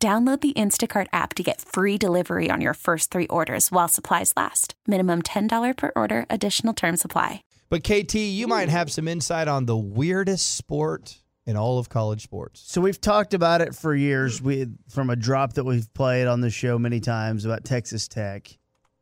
[0.00, 4.32] Download the Instacart app to get free delivery on your first three orders while supplies
[4.36, 4.74] last.
[4.86, 7.42] Minimum $10 per order, additional term supply.
[7.68, 12.22] But KT, you might have some insight on the weirdest sport in all of college
[12.22, 12.62] sports.
[12.64, 14.40] So we've talked about it for years.
[14.40, 18.56] We from a drop that we've played on the show many times about Texas Tech.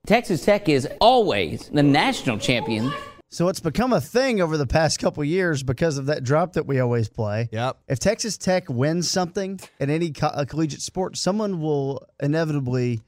[0.07, 2.91] Texas Tech is always the national champion.
[3.37, 6.65] So it's become a thing over the past couple years because of that drop that
[6.65, 7.51] we always play.
[7.53, 7.77] Yep.
[7.87, 13.03] If Texas Tech wins something in any co- collegiate sport, someone will inevitably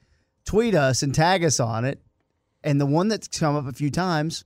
[0.45, 2.03] tweet us and tag us on it.
[2.63, 4.45] And the one that's come up a few times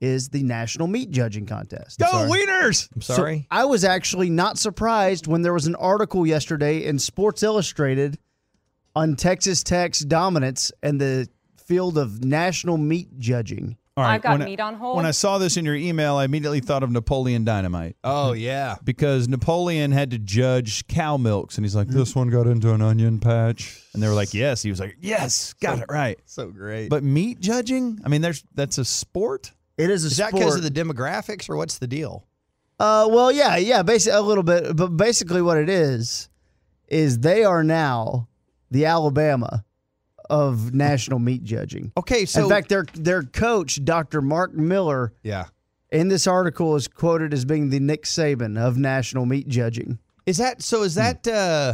[0.00, 1.98] is the national meat judging contest.
[1.98, 2.88] Go Wieners!
[2.94, 3.38] I'm sorry.
[3.40, 8.16] So I was actually not surprised when there was an article yesterday in Sports Illustrated
[8.94, 13.76] on Texas Tech's dominance and the field of national meat judging.
[13.98, 14.96] All right, I've got when I- meat on hold.
[14.96, 17.96] When I saw this in your email, I immediately thought of Napoleon Dynamite.
[18.04, 18.76] oh yeah.
[18.84, 22.82] Because Napoleon had to judge cow milks, and he's like, "This one got into an
[22.82, 26.48] onion patch," and they were like, "Yes." He was like, "Yes, got it right." So
[26.50, 26.90] great.
[26.90, 29.52] But meat judging, I mean, there's that's a sport.
[29.78, 32.26] It is a sport is that because of the demographics or what's the deal?
[32.78, 36.28] Uh, well, yeah, yeah, basically a little bit, but basically what it is
[36.88, 38.28] is they are now
[38.70, 39.64] the Alabama
[40.30, 41.92] of national meat judging.
[41.96, 44.20] Okay, so in fact, their their coach, Dr.
[44.22, 45.46] Mark Miller, yeah.
[45.90, 49.98] in this article is quoted as being the Nick Saban of national meat judging.
[50.26, 50.82] Is that so?
[50.82, 51.00] Is Hmm.
[51.00, 51.72] that uh,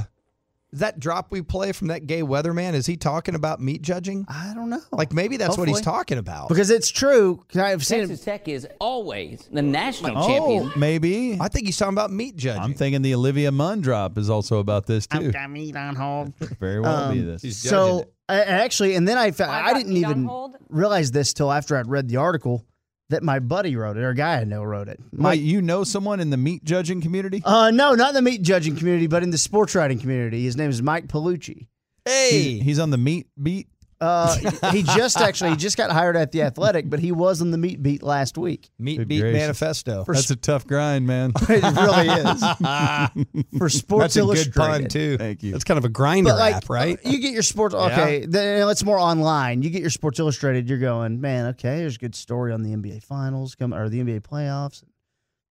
[0.74, 2.72] that drop we play from that gay weatherman?
[2.72, 4.24] Is he talking about meat judging?
[4.26, 6.48] I don't know, Like maybe that's what he's talking about.
[6.48, 7.44] because it's true.
[7.54, 10.72] I've seen Texas Tech is always the national Oh, champion.
[10.80, 11.36] maybe.
[11.38, 12.62] I think he's talking about meat judging.
[12.62, 15.18] I'm thinking the Olivia Munn drop is also about this too.
[15.18, 16.32] I've got meat on hold.
[16.58, 17.42] Very well be Um, this.
[17.42, 18.12] He's judging So it.
[18.32, 20.28] I, I actually, and then I found I've I didn't even
[20.68, 22.64] realize this till after I'd read the article
[23.10, 24.98] that my buddy wrote it or a guy I know wrote it.
[25.12, 27.42] Wait, My, you know someone in the meat judging community?
[27.44, 30.42] uh, no, not in the meat judging community, but in the sports writing community.
[30.44, 31.66] His name is Mike Palucci.
[32.06, 33.68] Hey, He's on the meat beat.
[34.02, 34.36] Uh,
[34.72, 37.58] he just actually he just got hired at the Athletic, but he was on the
[37.58, 38.68] meat beat last week.
[38.76, 39.40] meat Good beat gracious.
[39.40, 40.04] manifesto.
[40.08, 41.32] That's a tough grind, man.
[41.48, 44.54] It really is for Sports That's a good Illustrated.
[44.54, 45.18] pun too.
[45.18, 45.52] Thank you.
[45.52, 46.98] That's kind of a grinder like, app, right?
[47.04, 47.74] You get your sports.
[47.74, 49.62] Okay, then it's more online.
[49.62, 50.68] You get your Sports Illustrated.
[50.68, 51.46] You're going, man.
[51.46, 54.82] Okay, there's a good story on the NBA Finals coming or the NBA playoffs.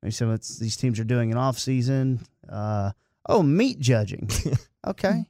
[0.02, 2.20] Maybe some of it's, these teams are doing an off season.
[2.50, 2.92] Uh,
[3.30, 4.30] oh, meat judging.
[4.86, 5.24] okay,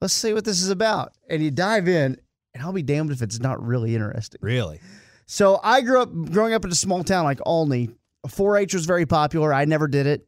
[0.00, 1.12] let's see what this is about.
[1.28, 2.18] And you dive in,
[2.54, 4.38] and I'll be damned if it's not really interesting.
[4.42, 4.80] Really?
[5.26, 7.90] So I grew up growing up in a small town like Olney.
[8.26, 9.52] 4-H was very popular.
[9.52, 10.26] I never did it.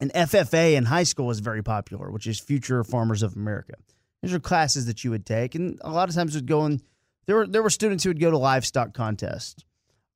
[0.00, 3.74] And FFA in high school was very popular, which is Future Farmers of America.
[4.22, 6.82] These are classes that you would take, and a lot of times would go and
[7.26, 9.64] there were there were students who would go to livestock contests.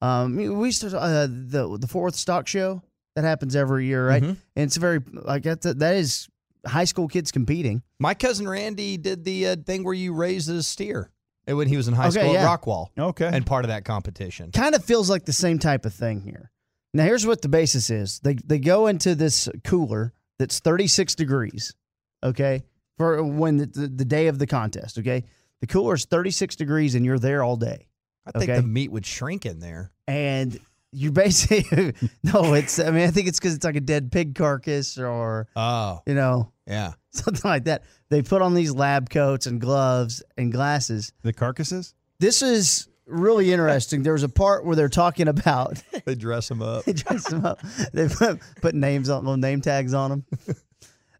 [0.03, 2.83] Um, we used to uh, the the Fort Worth Stock Show
[3.17, 4.23] that happens every year, right?
[4.23, 4.29] Mhm.
[4.29, 5.62] And it's a very like that.
[5.62, 6.29] That is
[6.69, 7.83] high school kids competing.
[7.99, 11.11] My cousin Randy did the uh, thing where you raise a steer
[11.47, 12.51] when he was in high Okay, school yeah.
[12.53, 13.31] at Rockwall, Okay.
[13.33, 14.53] and part of that competition.
[14.53, 16.51] kind of feels like the same type of thing here.
[16.95, 18.21] Now, here's what the basis is.
[18.21, 21.75] They they go into this cooler that's 36 degrees,
[22.23, 22.62] okay,
[22.97, 25.25] for when the, the, the day of the contest, okay?
[25.61, 27.89] The cooler is 36 degrees and you're there all day.
[28.27, 28.61] I think Okay.
[28.61, 29.91] the meat would shrink in there.
[30.06, 30.59] And
[30.93, 34.34] you basically, no, it's, I mean, I think it's because it's like a dead pig
[34.34, 36.93] carcass or, Oh, you know, yeah.
[37.10, 37.82] something like that.
[38.10, 41.12] They put on these lab coats and gloves and glasses.
[41.22, 41.94] the carcasses?
[42.21, 44.03] This is really interesting.
[44.03, 46.84] There was a part where they're talking about They dress them up.
[46.84, 47.60] They dress them up.
[47.93, 50.25] They put, put names on little name tags on them.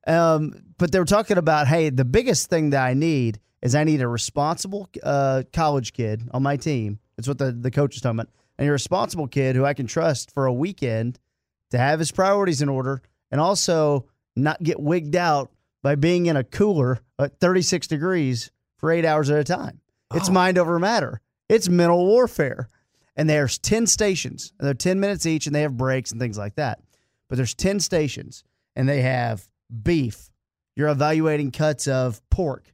[0.06, 3.84] um, but they were talking about, hey, the biggest thing that I need is I
[3.84, 6.98] need a responsible uh, college kid on my team.
[7.16, 8.32] That's what the, the coach is talking about.
[8.59, 11.19] And a responsible kid who I can trust for a weekend
[11.71, 15.51] to have his priorities in order and also not get wigged out
[15.83, 19.81] by being in a cooler at 36 degrees for eight hours at a time.
[20.15, 20.33] It's oh.
[20.33, 21.21] mind over matter.
[21.49, 22.69] It's mental warfare.
[23.16, 24.53] And there's 10 stations.
[24.59, 26.81] And they're 10 minutes each and they have breaks and things like that.
[27.28, 28.45] But there's 10 stations
[28.77, 29.49] and they have
[29.83, 30.31] beef.
[30.77, 32.72] You're evaluating cuts of pork,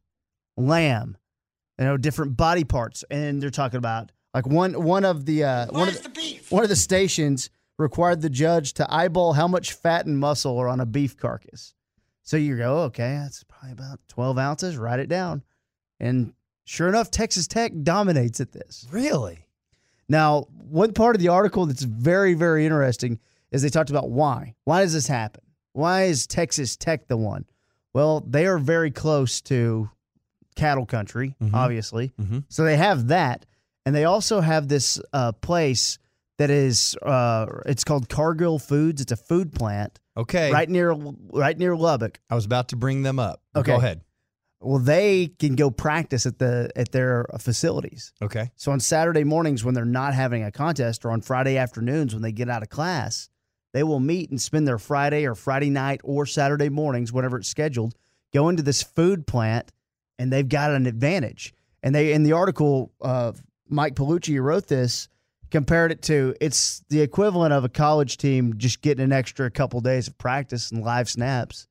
[0.56, 1.16] lamb,
[1.78, 3.04] you know, different body parts.
[3.10, 6.68] And they're talking about like one one of the uh one of the, one of
[6.68, 7.48] the stations
[7.78, 11.74] required the judge to eyeball how much fat and muscle are on a beef carcass.
[12.22, 14.76] So you go, okay, that's probably about 12 ounces.
[14.76, 15.42] Write it down.
[16.00, 16.32] And
[16.64, 18.86] sure enough, Texas Tech dominates at this.
[18.90, 19.46] Really?
[20.08, 23.18] Now, one part of the article that's very, very interesting
[23.50, 24.54] is they talked about why.
[24.64, 25.42] Why does this happen?
[25.72, 27.44] Why is Texas Tech the one?
[27.92, 29.90] Well, they are very close to
[30.56, 32.12] cattle country, obviously.
[32.20, 32.44] Mhm.
[32.48, 33.44] So they have that.
[33.86, 35.98] And they also have this uh, place
[36.38, 39.00] that is, uh, it's called Cargill Foods.
[39.00, 40.50] It's a food plant Okay.
[40.52, 42.18] right near right near Lubbock.
[42.30, 43.40] I was about to bring them up.
[43.54, 43.72] Okay.
[43.72, 44.00] Go ahead.
[44.60, 48.12] Well, they can go practice at the at their facilities.
[48.22, 48.50] Okay.
[48.56, 52.22] So on Saturday mornings when they're not having a contest, or on Friday afternoons when
[52.22, 53.28] they get out of class,
[53.74, 57.48] they will meet and spend their Friday or Friday night or Saturday mornings, whenever it's
[57.48, 57.94] scheduled,
[58.32, 59.70] go into this food plant,
[60.18, 61.52] and they've got an advantage.
[61.82, 63.32] And they in the article, uh,
[63.68, 65.08] Mike Palucci who wrote this
[65.50, 69.80] compared it to it's the equivalent of a college team just getting an extra couple
[69.80, 71.66] days of practice and live snaps.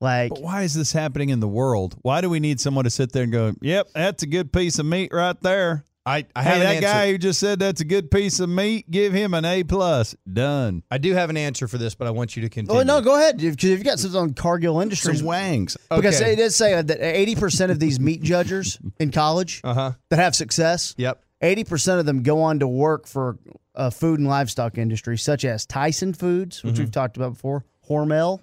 [0.00, 1.96] Like But why is this happening in the world?
[2.02, 4.78] Why do we need someone to sit there and go, "Yep, that's a good piece
[4.78, 5.84] of meat right there"?
[6.06, 6.80] I, I hey, have that an answer.
[6.86, 10.14] guy who just said that's a good piece of meat, give him an A plus.
[10.30, 10.82] Done.
[10.90, 12.78] I do have an answer for this, but I want you to continue.
[12.78, 13.38] Oh no, go ahead.
[13.38, 15.50] Because you've got something on Cargill industry Some Industries.
[15.50, 15.76] wangs.
[15.88, 16.32] Because Okay.
[16.34, 19.92] it does say that eighty percent of these meat judgers in college Uh huh.
[20.10, 21.23] that have success, Yep.
[21.44, 23.38] Eighty percent of them go on to work for
[23.74, 28.40] uh, food and livestock industry, such as Tyson Foods, which we've talked about before, Hormel.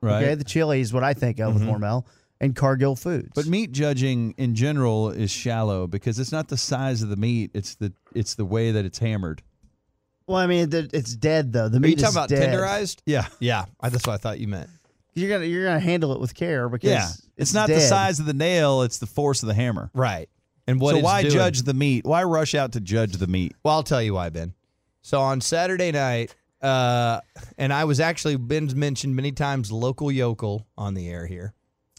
[0.00, 0.22] Right.
[0.22, 2.04] Okay, the chili is what I think of with Hormel,
[2.40, 3.30] and Cargill Foods.
[3.34, 7.50] But meat judging in general is shallow because it's not the size of the meat;
[7.54, 9.42] it's the it's the way that it's hammered.
[10.28, 11.68] well, I mean, the- it's dead though.
[11.68, 12.54] The Are meat you is talking about dead.
[12.54, 12.98] tenderized?
[13.06, 13.64] Yeah, Yeah.
[13.80, 14.70] I, that's what I thought you meant.
[15.14, 17.08] You're gonna you're gonna handle it with care because yeah.
[17.36, 19.90] It's, not the size of the nail; it's the force of the hammer.
[19.94, 20.28] Right.
[20.68, 22.04] And what so it's why doing- judge the meat?
[22.04, 23.56] Why rush out to judge the meat?
[23.64, 24.54] Well, I'll tell you why, Ben.
[25.02, 27.20] So on Saturday night, uh,
[27.56, 31.54] and I was actually Ben's mentioned many times local yokel on the air here.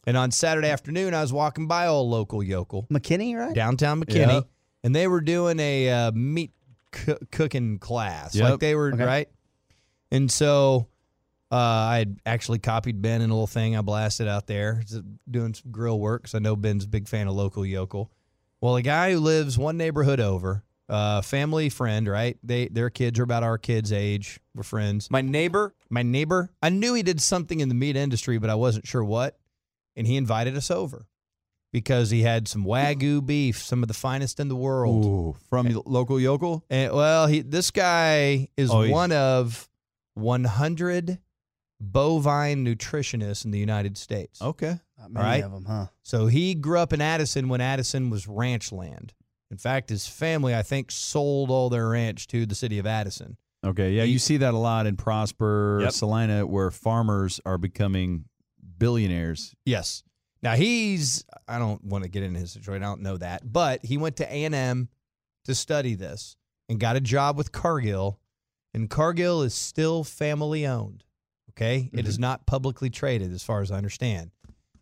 [0.06, 3.54] And on Saturday afternoon, I was walking by old local yokel McKinney, right?
[3.54, 4.48] downtown McKinney, Yep.
[4.84, 6.52] and they were doing a uh, meat
[6.92, 8.36] coo- cooking class.
[8.36, 8.50] Yep.
[8.52, 9.04] Like they were Okay.
[9.04, 9.30] right.
[10.12, 10.88] And so
[11.52, 13.76] uh, I had actually copied Ben in a little thing.
[13.76, 14.84] I blasted out there
[15.30, 18.12] doing some grill work because I know Ben's a big fan of local yokel.
[18.62, 22.38] Well, a guy who lives one neighborhood over, uh, family friend, right?
[22.44, 24.40] They their kids are about our kids' age.
[24.54, 25.10] We're friends.
[25.10, 28.56] My neighbor, my neighbor, I knew he did something in the meat industry, but I
[28.56, 29.38] wasn't sure what.
[29.96, 31.08] And he invited us over
[31.72, 35.06] because he had some wagyu beef, some of the finest in the world.
[35.06, 36.66] Ooh, from the local yokel.
[36.70, 39.70] And well, he this guy is Oh, one of
[40.16, 41.20] 100
[41.82, 44.42] bovine nutritionist in the United States.
[44.42, 44.80] Okay.
[44.98, 45.44] Not many right.
[45.44, 45.88] of them, huh?
[46.04, 49.14] So he grew up in Addison when Addison was ranch land.
[49.52, 53.38] In fact, his family, I think, sold all their ranch to the city of Addison.
[53.66, 53.94] Okay.
[53.94, 55.92] Yeah, He- you see that a lot in Prosper, Yep.
[55.94, 58.26] Celina, where farmers are becoming
[58.78, 59.54] billionaires.
[59.66, 60.04] Yes.
[60.42, 62.84] Now he's I don't want to get into his situation.
[62.84, 64.90] I don't know that, but he went to A and M
[65.46, 66.38] to study this
[66.70, 68.20] and got a job with Cargill,
[68.74, 71.04] and Cargill is still family owned.
[71.52, 72.22] Okay, It is mm-hmm.
[72.22, 74.32] not publicly traded, as far as I understand.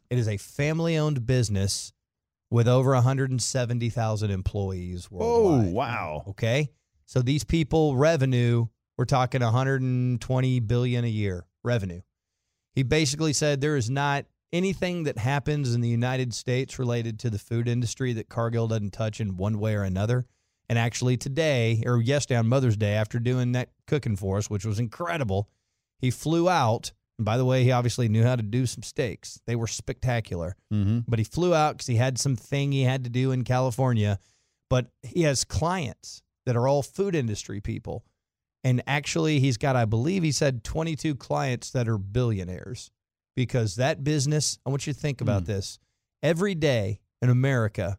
[0.09, 1.93] It is a family owned business
[2.49, 5.67] with over 170,000 employees oh, worldwide.
[5.67, 6.23] Oh, wow.
[6.29, 6.69] Okay.
[7.05, 8.67] So these people revenue,
[8.97, 12.01] we're talking 120 billion a year revenue.
[12.73, 17.29] He basically said there is not anything that happens in the United States related to
[17.29, 20.25] the food industry that Cargill doesn't touch in one way or another.
[20.69, 24.65] And actually today, or yesterday on Mother's Day, after doing that cooking for us, which
[24.65, 25.50] was incredible,
[26.00, 26.92] he flew out.
[27.20, 29.39] And by the way, he obviously knew how to do some steaks.
[29.48, 31.00] They were spectacular Mm-hmm.
[31.08, 34.20] but he flew out because he had some thing he had to do in California.
[34.70, 38.04] But he has clients that are all food industry people.
[38.63, 42.92] And actually, he's got, I believe he said 22 clients that are billionaires
[43.36, 45.48] because that business, I want you to think about Mm.
[45.48, 45.80] this.
[46.22, 47.98] Every day in America,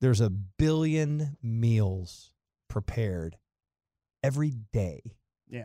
[0.00, 2.30] there's a billion meals
[2.68, 3.36] prepared
[4.22, 5.16] every day.
[5.48, 5.64] Yeah.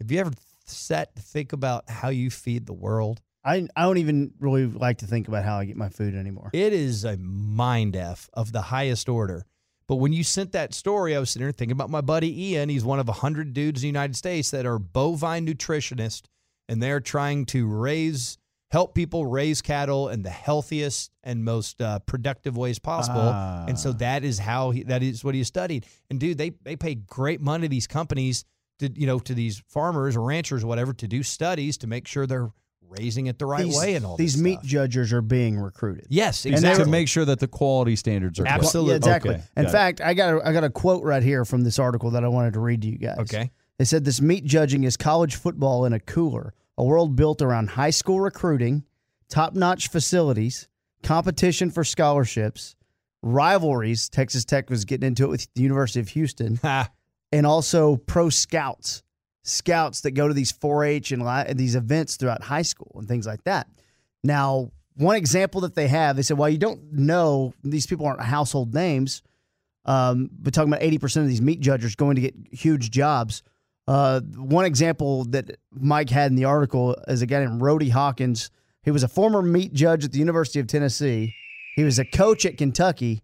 [0.00, 0.32] Have you ever
[0.66, 3.20] sat to think about how you feed the world?
[3.44, 6.50] I I don't even really like to think about how I get my food anymore.
[6.52, 9.46] It is a mind F of the highest order.
[9.88, 12.68] But when you sent that story, I was sitting there thinking about my buddy Ian.
[12.68, 16.22] He's one of a hundred dudes in the United States that are bovine nutritionists,
[16.68, 18.38] and they're trying to raise,
[18.70, 23.28] help people raise cattle in the healthiest and most uh, productive ways possible.
[23.68, 23.94] And so Ah.
[23.98, 25.84] that is how he, that is what he studied.
[26.08, 28.44] And dude, they they pay great money to these companies
[28.78, 32.06] to you know to these farmers or ranchers or whatever to do studies to make
[32.06, 32.50] sure they're
[32.88, 34.66] raising it the right these, way and all these this meat stuff.
[34.66, 36.06] judgers are being recruited.
[36.10, 38.46] Yes, And to make sure that the quality standards are.
[38.46, 38.90] Absolutely.
[38.92, 39.34] Yeah, exactly.
[39.36, 39.72] Okay, In got it.
[39.72, 42.28] fact, I got a, I got a quote right here from this article that I
[42.28, 43.16] wanted to read to you guys.
[43.20, 43.50] Okay.
[43.78, 47.70] They said this meat judging is college football in a cooler, a world built around
[47.70, 48.84] high school recruiting,
[49.30, 50.68] top notch facilities,
[51.02, 52.76] competition for scholarships,
[53.22, 54.08] rivalries.
[54.10, 56.90] Texas Tech was getting into it with the University of Houston, Ha.
[57.32, 59.02] And also pro scouts,
[59.42, 63.08] scouts that go to these 4 H and li- these events throughout high school and
[63.08, 63.68] things like that.
[64.22, 68.20] Now, one example that they have, they said, well, you don't know, these people aren't
[68.20, 69.22] household names,
[69.84, 73.42] um, but talking about 80% of these meat judges going to get huge jobs.
[73.88, 78.50] Uh, one example that Mike had in the article is a guy named Rody Hawkins.
[78.82, 81.34] He was a former meat judge at the University of Tennessee.
[81.74, 83.22] He was a coach at Kentucky.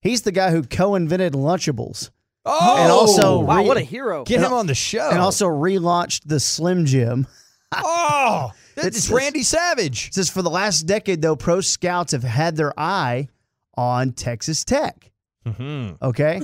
[0.00, 2.10] He's the guy who co-invented Lunchables
[2.44, 4.24] Oh, and also Wow, re- what a hero.
[4.24, 5.10] get him on the show.
[5.10, 7.26] and also relaunched the Slim Jim.
[7.74, 10.08] oh, It's- it's Randy Savage.
[10.08, 13.28] It says for the last decade, though, pro scouts have had their eye
[13.76, 15.10] on Texas Tech.
[15.46, 15.94] Mm-hmm.
[16.04, 16.40] Okay.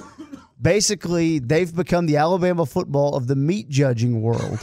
[0.61, 4.59] Basically, they've become the Alabama football of the meat judging world.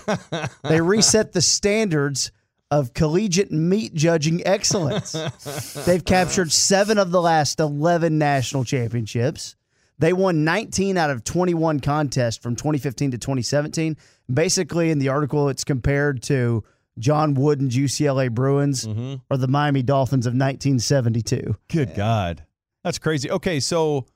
[0.63, 2.31] they reset the standards
[2.71, 5.11] of collegiate meat judging excellence.
[5.85, 9.57] They've captured seven of the last 11 national championships.
[10.01, 13.95] They won 19 out of 21 contests from 2015 to 2017.
[14.33, 16.63] Basically, in the article, it's compared to
[16.97, 19.15] John Wooden's UCLA Bruins mm-hmm.
[19.29, 21.55] or the Miami Dolphins of 1972.
[21.69, 22.43] Good God,
[22.83, 23.29] that's crazy.
[23.29, 24.07] Okay, so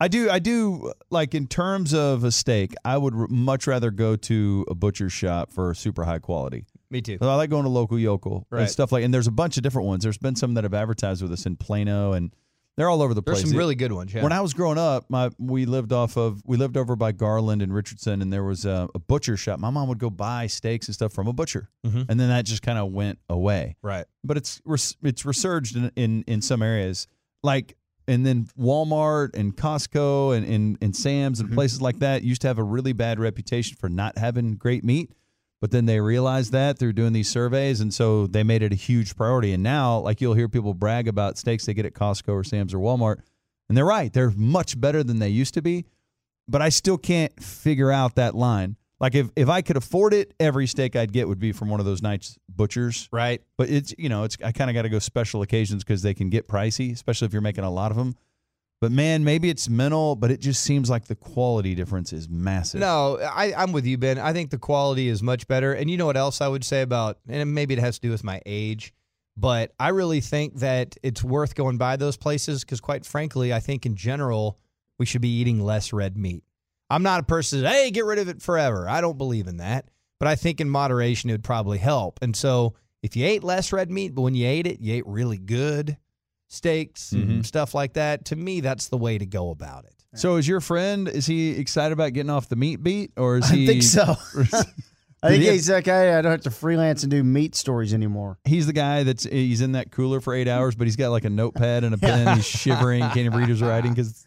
[0.00, 3.90] I do, I do like in terms of a steak, I would r- much rather
[3.90, 6.64] go to a butcher shop for super high quality.
[6.88, 7.18] Me too.
[7.20, 9.04] So I like going to local yokel and stuff like.
[9.04, 10.02] And there's a bunch of different ones.
[10.02, 12.32] There's been some that have advertised with us in Plano, and
[12.76, 13.42] they're all over the There's place.
[13.44, 14.12] There's some really good ones.
[14.12, 14.22] Yeah.
[14.22, 17.62] When I was growing up, my we lived off of we lived over by Garland
[17.62, 19.58] and Richardson, and there was a, a butcher shop.
[19.58, 22.06] My mom would go buy steaks and stuff from a butcher, Mhm.
[22.08, 23.76] and then that just kind of went away.
[23.82, 24.06] right.
[24.24, 27.06] But it's res- it's resurged in, in in some areas,
[27.42, 27.76] like
[28.08, 32.46] and then Walmart and Costco and and, and Sam's and places like that used to
[32.48, 35.12] have a really bad reputation for not having great meat.
[35.60, 38.76] But then they realized that through doing these surveys, and so they made it a
[38.76, 39.52] huge priority.
[39.52, 42.74] And now, like you'll hear people brag about steaks they get at Costco or Sam's
[42.74, 43.20] or Walmart,
[43.68, 45.86] and they're right; they're much better than they used to be.
[46.46, 48.76] But I still can't figure out that line.
[49.00, 51.80] Like if if I could afford it, every steak I'd get would be from one
[51.80, 53.08] of those nice butchers.
[53.12, 53.42] Right.
[53.58, 56.14] But it's you know it's I kind of got to go special occasions because they
[56.14, 58.14] can get pricey, especially if you're making a lot of them.
[58.80, 62.80] But man, maybe it's mental, but it just seems like the quality difference is massive.
[62.80, 64.18] No, I, I'm with you, Ben.
[64.18, 65.72] I think the quality is much better.
[65.72, 68.10] And you know what else I would say about, and maybe it has to do
[68.10, 68.92] with my age,
[69.36, 73.60] but I really think that it's worth going by those places because, quite frankly, I
[73.60, 74.58] think in general,
[74.98, 76.44] we should be eating less red meat.
[76.88, 78.88] I'm not a person that, hey, get rid of it forever.
[78.88, 79.88] I don't believe in that.
[80.18, 82.18] But I think in moderation, it would probably help.
[82.22, 85.06] And so if you ate less red meat, but when you ate it, you ate
[85.06, 85.98] really good
[86.48, 89.92] steaks and stuff like that, to me, that's the way to go about it.
[90.14, 91.08] So is your friend?
[91.08, 93.66] Is he excited about getting off the meat beat, or is I he?
[93.66, 94.02] think so.
[95.22, 98.38] I think he's like, hey, I don't have to freelance and do meat stories anymore.
[98.44, 101.24] He's the guy that's he's in that cooler for eight hours, but he's got like
[101.24, 102.36] a notepad and a pen.
[102.36, 104.24] He's shivering, can't even read his writing because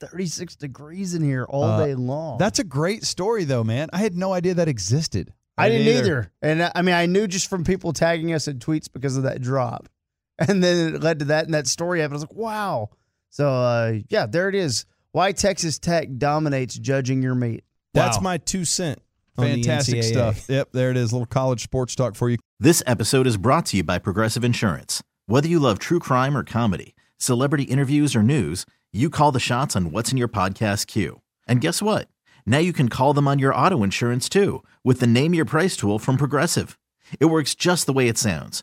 [0.00, 2.38] 36 degrees in here all Uh, day long.
[2.38, 3.88] that's a great story, though, man.
[3.92, 5.32] I had no idea that existed.
[5.58, 6.32] I didn't didn't either.
[6.40, 9.24] And I I mean, I knew just from people tagging us in tweets because of
[9.24, 9.88] that drop.
[10.48, 12.14] And then it led to that and that story happened.
[12.14, 12.90] I was like, wow.
[13.28, 14.86] So, uh, yeah, there it is.
[15.12, 17.62] Why Texas Tech dominates judging your meat.
[17.94, 18.22] That's Wow.
[18.22, 19.00] my two cent.
[19.36, 20.48] Fantastic stuff.
[20.48, 21.12] Yep, there it is.
[21.12, 22.38] A little college sports talk for you.
[22.58, 25.02] This episode is brought to you by Progressive Insurance.
[25.26, 29.76] Whether you love true crime or comedy, celebrity interviews or news, you call the shots
[29.76, 31.20] on what's in your podcast queue.
[31.46, 32.08] And guess what?
[32.46, 35.76] Now you can call them on your auto insurance too with the Name Your Price
[35.76, 36.78] tool from Progressive.
[37.18, 38.62] It works just the way it sounds.